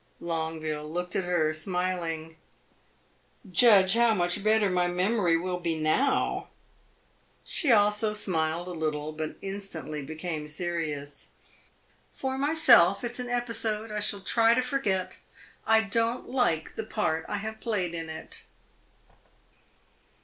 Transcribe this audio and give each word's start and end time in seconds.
Longueville 0.19 0.91
looked 0.91 1.15
at 1.15 1.25
her, 1.25 1.53
smiling. 1.53 2.37
"Judge 3.51 3.93
how 3.93 4.15
much 4.15 4.43
better 4.43 4.67
my 4.67 4.87
memory 4.87 5.37
will 5.37 5.59
be 5.59 5.77
now!" 5.79 6.47
She 7.43 7.71
also 7.71 8.15
smiled 8.15 8.67
a 8.67 8.71
little, 8.71 9.11
but 9.11 9.35
instantly 9.43 10.01
became 10.01 10.47
serious. 10.47 11.29
"For 12.11 12.35
myself, 12.39 13.03
it 13.03 13.17
's 13.17 13.19
an 13.19 13.29
episode 13.29 13.91
I 13.91 13.99
shall 13.99 14.21
try 14.21 14.55
to 14.55 14.61
forget. 14.63 15.19
I 15.67 15.81
don't 15.81 16.27
like 16.27 16.73
the 16.73 16.83
part 16.83 17.23
I 17.29 17.37
have 17.37 17.59
played 17.59 17.93
in 17.93 18.09
it." 18.09 18.45